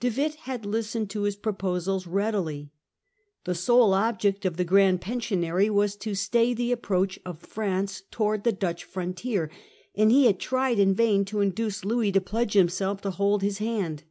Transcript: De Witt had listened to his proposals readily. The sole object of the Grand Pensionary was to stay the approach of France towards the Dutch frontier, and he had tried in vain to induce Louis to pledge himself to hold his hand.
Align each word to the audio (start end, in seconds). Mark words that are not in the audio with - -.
De 0.00 0.10
Witt 0.10 0.34
had 0.40 0.66
listened 0.66 1.08
to 1.08 1.22
his 1.22 1.34
proposals 1.34 2.06
readily. 2.06 2.70
The 3.44 3.54
sole 3.54 3.94
object 3.94 4.44
of 4.44 4.58
the 4.58 4.64
Grand 4.66 5.00
Pensionary 5.00 5.70
was 5.70 5.96
to 5.96 6.14
stay 6.14 6.52
the 6.52 6.72
approach 6.72 7.18
of 7.24 7.40
France 7.40 8.02
towards 8.10 8.44
the 8.44 8.52
Dutch 8.52 8.84
frontier, 8.84 9.50
and 9.94 10.12
he 10.12 10.26
had 10.26 10.38
tried 10.38 10.78
in 10.78 10.92
vain 10.94 11.24
to 11.24 11.40
induce 11.40 11.86
Louis 11.86 12.12
to 12.12 12.20
pledge 12.20 12.52
himself 12.52 13.00
to 13.00 13.10
hold 13.12 13.40
his 13.40 13.60
hand. 13.60 14.02